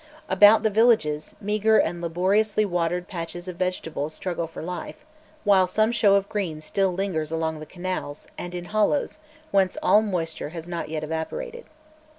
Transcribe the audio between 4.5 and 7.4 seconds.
life, while some show of green still lingers